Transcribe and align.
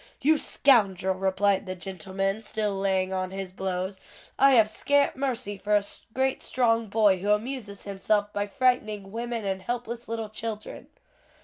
"You 0.19 0.39
scoundrel!" 0.39 1.13
replied 1.13 1.67
the 1.67 1.75
gentleman, 1.75 2.41
still 2.41 2.73
laying 2.73 3.13
on 3.13 3.29
his 3.29 3.51
blows, 3.51 3.99
"I 4.39 4.53
have 4.53 4.67
scant 4.67 5.15
mercy 5.15 5.57
for 5.57 5.75
a 5.75 5.83
great 6.15 6.41
strong 6.41 6.87
boy 6.87 7.19
who 7.19 7.29
amuses 7.29 7.83
himself 7.83 8.33
by 8.33 8.47
frightening 8.47 9.11
women 9.11 9.45
and 9.45 9.61
helpless 9.61 10.07
little 10.07 10.29
children." 10.29 10.87